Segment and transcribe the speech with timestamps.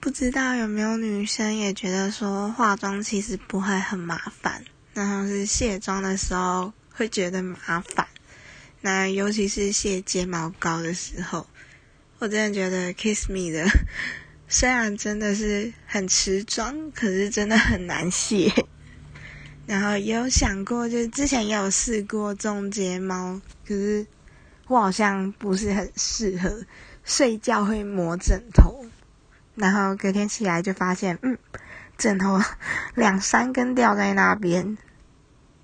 [0.00, 8.08] 不知道有没有女生也觉得说化妆其实不会很麻烦，然后是卸妆的时候会觉得麻烦。
[8.80, 11.46] 那尤其是卸睫毛膏的时候，
[12.18, 13.68] 我真的觉得 Kiss Me 的
[14.48, 18.50] 虽然真的是很持妆，可是真的很难卸。
[19.66, 24.06] 然后也有想过，就是之前也有试过种睫毛，可是
[24.66, 26.64] 我好像不是很适合，
[27.04, 28.82] 睡觉会磨枕头，
[29.60, 31.36] 然后隔天起来就发现，嗯，
[31.98, 32.40] 枕头
[32.96, 34.78] 两三根掉在那边，